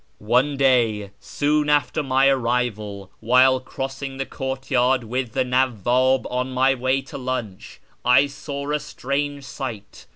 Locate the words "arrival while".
2.27-3.59